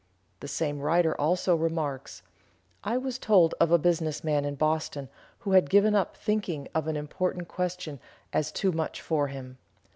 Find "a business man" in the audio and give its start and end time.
3.71-4.45